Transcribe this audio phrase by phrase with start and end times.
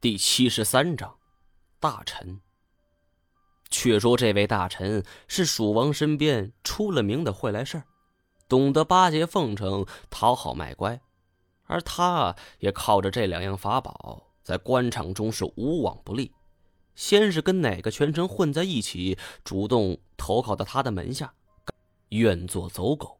[0.00, 1.16] 第七十三章，
[1.80, 2.40] 大臣。
[3.68, 7.84] 却说这位大臣是蜀王身边出了名的会来事儿，
[8.48, 11.00] 懂得巴结奉承、讨好卖乖，
[11.64, 16.32] 而他也靠着这两样法宝，在官场中是无往不利。
[16.94, 21.34] 先是跟哪个权臣混在一起，主动投靠到他的门下，
[22.10, 23.18] 愿做走狗；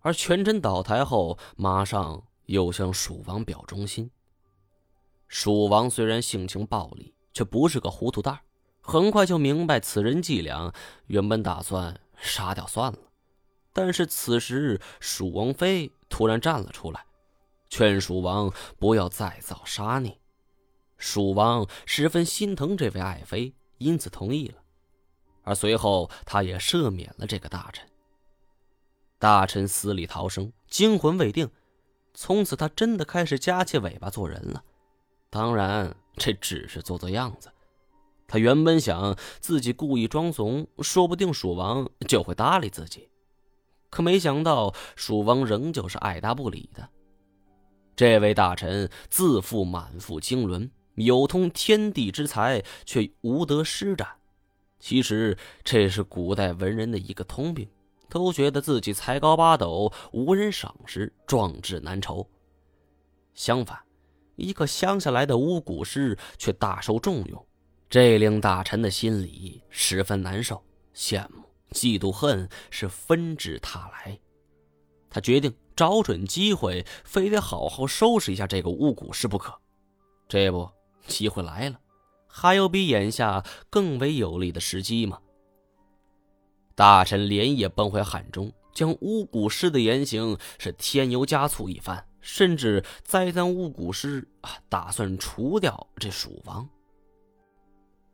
[0.00, 4.10] 而权臣倒台后，马上又向蜀王表忠心。
[5.28, 8.40] 蜀王虽然性情暴戾，却不是个糊涂蛋
[8.80, 10.72] 很快就明白此人伎俩，
[11.06, 12.98] 原本打算杀掉算了。
[13.72, 17.04] 但是此时，蜀王妃突然站了出来，
[17.68, 20.18] 劝蜀王不要再造杀孽。
[20.96, 24.54] 蜀王十分心疼这位爱妃，因此同意了。
[25.44, 27.86] 而随后，他也赦免了这个大臣。
[29.18, 31.50] 大臣死里逃生，惊魂未定，
[32.14, 34.64] 从此他真的开始夹起尾巴做人了。
[35.30, 37.50] 当然，这只是做做样子。
[38.26, 43.08] 他原本想自己故意装怂，说不定蜀王就会搭理自己。
[43.90, 46.88] 可没想到，蜀王仍旧是爱答不理的。
[47.96, 54.06] 这位大臣自负满腹经纶，有通天地之才，却无得施展。
[54.78, 57.68] 其实这是古代文人的一个通病，
[58.08, 62.28] 都觉得自己才高八斗，无人赏识，壮志难酬。
[63.34, 63.87] 相反。
[64.38, 67.46] 一个乡下来的巫蛊师却大受重用，
[67.90, 70.62] 这令大臣的心里十分难受，
[70.94, 74.18] 羡慕、嫉妒、恨是纷至沓来。
[75.10, 79.58] 他决定找准机会，非得好好收拾一下这个巫蛊师不可。
[80.28, 80.70] 这不，
[81.06, 81.80] 机会来了，
[82.28, 85.18] 还有比眼下更为有利的时机吗？
[86.74, 92.04] 大臣连夜奔回汉中，将巫蛊师的言行是添油加醋一番。
[92.20, 96.68] 甚至栽赃巫蛊师啊，打算除掉这蜀王。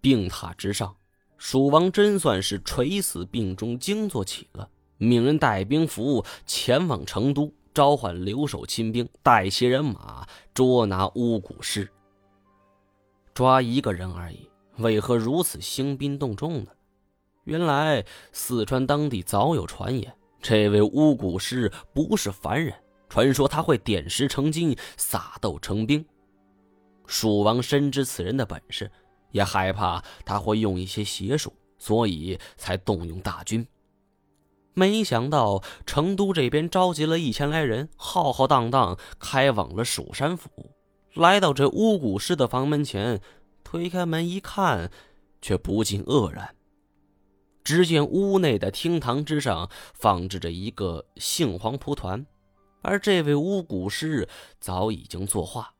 [0.00, 0.96] 病榻之上，
[1.36, 11.90] 蜀王真算是垂死病中惊坐起了，命人带兵符前往成都，召唤留守亲兵，带些人马捉拿巫蛊师。
[13.32, 16.70] 抓一个人而已，为何如此兴兵动众呢？
[17.44, 20.14] 原来四川当地早有传言，
[20.44, 22.74] 这位巫蛊师不是凡人。
[23.08, 26.04] 传说他会点石成金，撒豆成兵。
[27.06, 28.90] 蜀王深知此人的本事，
[29.30, 33.66] 也害怕他会用一些邪术，所以才动用大军。
[34.74, 40.50] 没想到成都这边召集了一千来人，浩浩荡荡开往了蜀山府。
[41.14, 43.22] 来到这巫蛊师的房门前，
[43.62, 44.90] 推开门一看，
[45.40, 46.54] 却不禁愕然。
[47.64, 52.24] 只见屋内的厅堂之上放置着一个杏黄蒲团。
[52.82, 54.28] 而这位巫蛊师
[54.60, 55.72] 早已经作画，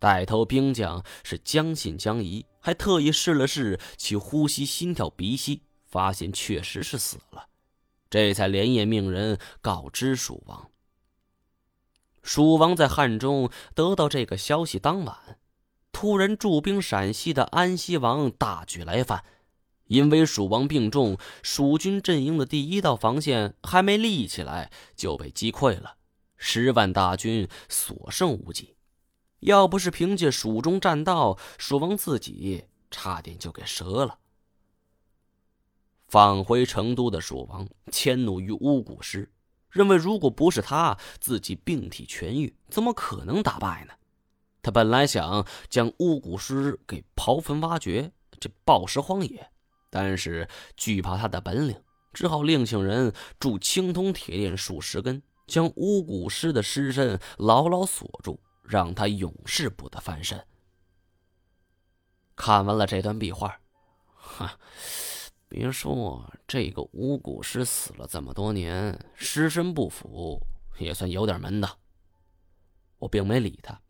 [0.00, 7.46] 带头兵将是将信将疑，还特意试了试其呼吸、心跳、鼻息，发现确实是死了，
[8.10, 10.68] 这才连夜命人告知蜀王。
[12.24, 15.38] 蜀王在汉中得到这个消息当晚，
[15.92, 19.24] 突然驻兵陕西的安西王大举来犯。
[19.94, 25.98] 因为蜀王病重，蜀军阵营的第一道防线还没立起来，就被击溃了，
[26.36, 28.74] 十万大军所剩无几。
[29.38, 34.18] 要不是凭借蜀中栈道，蜀王自己差点就给折了。
[36.08, 39.30] 返回成都的蜀王迁怒于巫蛊师，
[39.70, 43.92] 认为如果不是他自己病体痊愈，怎么可能打败呢？
[44.60, 49.52] 他本来想将巫蛊师给刨坟挖掘，这暴尸荒野。
[49.94, 51.80] 但是惧怕他的本领，
[52.12, 60.44] 只好另请人铸青铜铁链数十根，将巫蛊师的尸身牢牢锁住，让他永世不得翻身。
[62.34, 63.56] 看完了这段壁画，
[64.16, 64.58] 哈，
[65.48, 70.44] 别说这个巫蛊师死了这么多年，尸身不腐，
[70.80, 71.78] 也算有点门道。
[72.98, 73.80] 我并没理他，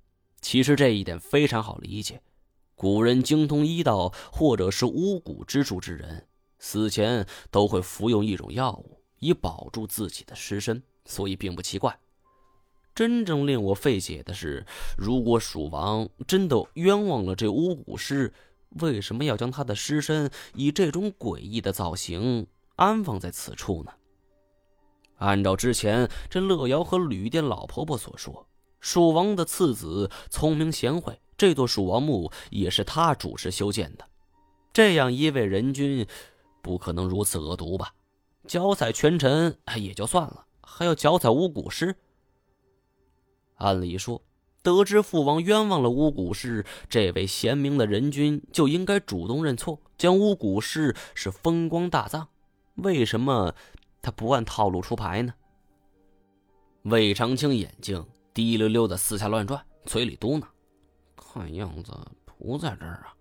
[0.43, 2.21] 其实这一点非常好理解。
[2.75, 6.27] 古人精通医道或者是巫蛊之术之人，
[6.59, 11.99] 死前都会服用一种药物以保住自己的尸身，所以并不奇怪。
[12.95, 14.65] 真正令我费解的是，
[14.97, 18.33] 如果蜀王真的冤枉了这巫蛊师，
[18.81, 23.93] 为什么要将他的尸身以这种诡异的造型安放在此处呢？
[25.19, 28.49] 按照之前这乐瑶和旅店老婆婆所说，
[28.81, 31.21] 蜀王的次子聪明贤惠。
[31.45, 34.09] 这座蜀王墓也是他主持修建的，
[34.73, 36.07] 这样一位人君，
[36.63, 37.93] 不可能如此恶毒吧？
[38.47, 41.95] 脚踩权臣也就算了，还要脚踩巫蛊师。
[43.57, 44.23] 按理说，
[44.63, 52.27] 得知父王冤枉了巫蛊师，这位贤明的人君就应该主动认错，将巫蛊师是风光大葬。
[52.77, 53.55] 为什么
[54.01, 55.35] 他不按套路出牌呢？
[56.85, 58.03] 魏长青眼睛
[58.33, 60.43] 滴溜溜的四下乱转，嘴里嘟囔
[61.33, 61.93] ：“看样子
[62.25, 63.15] 不在这儿啊。”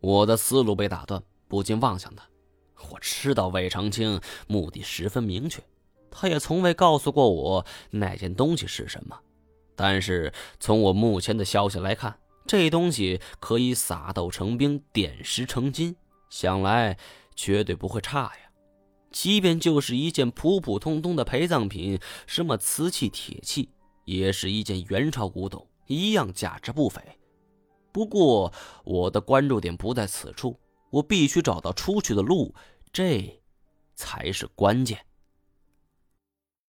[0.00, 2.24] 我的思路被打断，不禁望向他。
[2.90, 5.62] 我知道魏长青目的十分明确，
[6.10, 9.18] 他也从未告诉过我那件东西是什么。
[9.74, 15.96] 但是从我目前的消息来看，这东西可以撒豆成兵，点石成金，
[16.28, 16.98] 想来
[17.34, 18.50] 绝对不会差呀。
[19.10, 23.70] 即便就是一件普普通通的陪葬品，什么瓷器、铁器，
[24.04, 27.00] 也是一件元朝古董，一样价值不菲。
[27.92, 28.52] 不过
[28.84, 30.58] 我的关注点不在此处，
[30.90, 32.54] 我必须找到出去的路，
[32.92, 33.40] 这
[33.94, 34.98] 才是关键。